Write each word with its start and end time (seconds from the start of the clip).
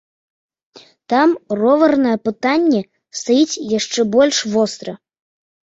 Там 1.13 1.29
роварнае 1.59 2.15
пытанне 2.29 2.81
стаіць 3.21 3.61
яшчэ 3.77 4.09
больш 4.19 4.37
востра. 4.59 4.99